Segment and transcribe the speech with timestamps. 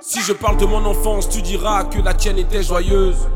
[0.00, 3.28] Si je parle de mon enfance, tu diras que la tienne était joyeuse.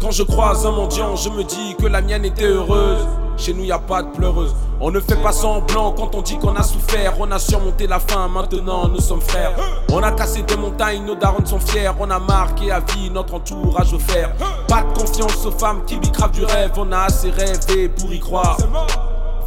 [0.00, 3.06] Quand je croise un mendiant, je me dis que la mienne était heureuse.
[3.36, 4.54] Chez nous y a pas de pleureuse.
[4.80, 7.14] On ne fait pas semblant quand on dit qu'on a souffert.
[7.18, 9.52] On a surmonté la faim, maintenant nous sommes frères.
[9.92, 11.90] On a cassé des montagnes, nos darons sont fiers.
[12.00, 14.32] On a marqué à vie notre entourage au fer.
[14.66, 16.72] Pas de confiance aux femmes qui bicravent du rêve.
[16.76, 18.56] On a assez rêvé pour y croire.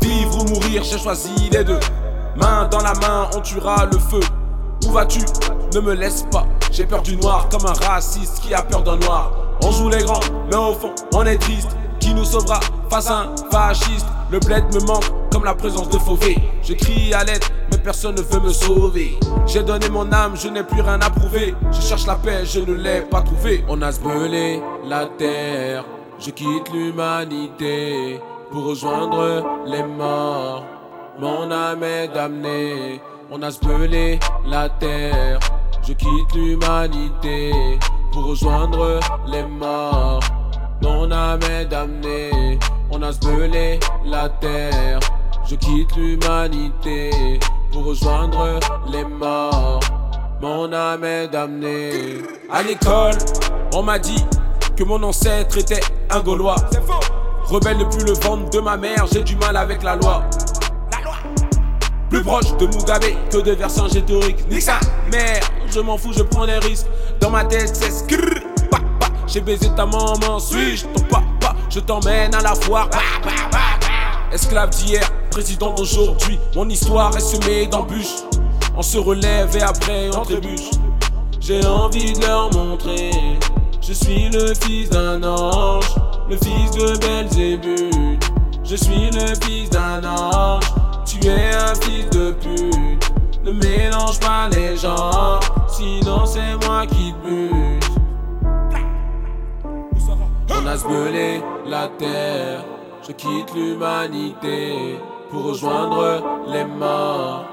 [0.02, 1.80] Vivre ou mourir, j'ai choisi les deux.
[2.38, 4.20] Main dans la main, on tuera le feu.
[4.86, 5.20] Où vas-tu?
[5.74, 6.46] Ne me laisse pas.
[6.72, 9.32] J'ai peur du noir comme un raciste qui a peur d'un noir.
[9.64, 10.20] On joue les grands,
[10.50, 11.76] mais au fond, on est triste.
[12.00, 14.06] Qui nous sauvera face à un fasciste?
[14.30, 16.38] Le bled me manque comme la présence de Fauvé.
[16.62, 19.20] Je crie à l'aide, mais personne ne veut me sauver.
[19.48, 21.56] J'ai donné mon âme, je n'ai plus rien à prouver.
[21.72, 23.66] Je cherche la paix, je ne l'ai pas trouvée.
[23.68, 25.86] On a sbelé la terre.
[26.20, 30.64] Je quitte l'humanité pour rejoindre les morts.
[31.20, 33.02] Mon âme est damnée.
[33.32, 35.40] On a sbelé la terre.
[35.82, 37.80] Je quitte l'humanité
[38.12, 40.20] pour rejoindre les morts.
[40.84, 42.60] Mon âme est damnée.
[42.92, 45.00] On a sbelé la terre.
[45.50, 47.40] Je quitte l'humanité
[47.72, 48.60] pour rejoindre
[48.92, 49.80] les morts.
[50.40, 52.22] Mon âme est damnée.
[52.52, 53.18] À l'école,
[53.74, 54.24] on m'a dit
[54.76, 56.58] que mon ancêtre était un Gaulois.
[57.46, 60.24] Rebelle depuis le ventre de ma mère, j'ai du mal avec la loi.
[62.10, 64.50] Plus proche de Mugabe que de Vercingétorique.
[64.50, 64.80] Nique sa
[65.12, 66.88] mère, je m'en fous, je prends des risques.
[67.20, 68.42] Dans ma tête, c'est skrrr,
[68.72, 69.08] pa, pa.
[69.28, 71.56] J'ai baisé ta maman, suis-je ton papa?
[71.70, 72.90] Je t'emmène à la foire.
[74.32, 76.40] Esclave d'hier, président d'aujourd'hui.
[76.56, 78.24] Mon histoire est semée d'embûches.
[78.76, 80.72] On se relève et après on trébuche.
[81.42, 83.12] J'ai envie de leur montrer.
[83.82, 85.94] Je suis le fils d'un ange,
[86.30, 88.24] le fils de Belzébuth.
[88.64, 90.66] Je suis le fils d'un ange,
[91.28, 93.12] tu un fils de pute.
[93.44, 97.92] Ne mélange pas les gens, sinon c'est moi qui te bute.
[100.50, 102.64] On a sbelé la terre,
[103.06, 104.98] je quitte l'humanité
[105.30, 107.46] pour rejoindre les morts.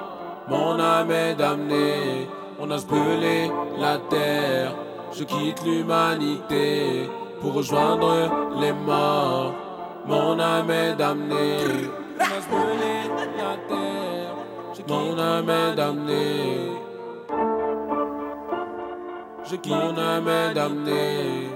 [0.48, 2.28] Mon âme est damnée,
[2.60, 4.74] on a sbelé la terre,
[5.12, 7.08] je quitte l'humanité
[7.40, 8.30] pour rejoindre
[8.60, 9.54] les morts.
[10.06, 11.88] Mon âme est damnée,
[12.44, 14.37] fasse brûler la terre.
[14.77, 16.72] Je mon âme est.
[19.44, 21.50] Je mon âme damnée.